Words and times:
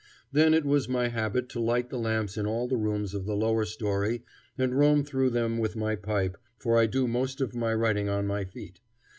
Then 0.31 0.55
it 0.55 0.65
was 0.65 0.89
my 0.89 1.09
habit 1.09 1.47
to 1.49 1.59
light 1.59 1.91
the 1.91 1.99
lamps 1.99 2.35
in 2.35 2.47
all 2.47 2.67
the 2.67 2.75
rooms 2.75 3.13
of 3.13 3.27
the 3.27 3.35
lower 3.35 3.65
story 3.65 4.23
and 4.57 4.73
roam 4.73 5.03
through 5.03 5.29
them 5.29 5.59
with 5.59 5.75
my 5.75 5.95
pipe, 5.95 6.37
for 6.57 6.75
I 6.75 6.87
do 6.87 7.07
most 7.07 7.39
of 7.39 7.53
my 7.53 7.75
writing 7.75 8.09
on 8.09 8.25
my 8.25 8.43
feet. 8.45 8.79